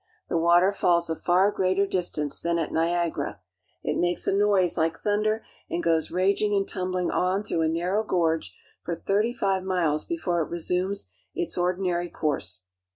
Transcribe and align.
The 0.29 0.37
water 0.39 0.71
falls 0.71 1.11
a 1.11 1.15
far 1.15 1.51
greater 1.51 1.85
distance 1.85 2.41
than 2.41 2.57
at 2.57 2.71
Niagara. 2.71 3.39
It 3.83 3.99
makes 3.99 4.25
a 4.25 4.33
noise 4.35 4.75
like 4.75 4.97
thunder, 4.97 5.45
and 5.69 5.83
goes 5.83 6.09
raging 6.09 6.55
and 6.55 6.67
tumbling 6.67 7.11
on 7.11 7.43
through 7.43 7.61
a 7.61 7.67
narrow 7.67 8.03
gorge 8.03 8.51
for 8.81 8.95
thirty 8.95 9.31
five 9.31 9.61
miles 9.63 10.03
before 10.03 10.41
it 10.41 10.49
resumes 10.49 11.11
its 11.35 11.55
ordinary 11.55 12.09
course. 12.09 12.63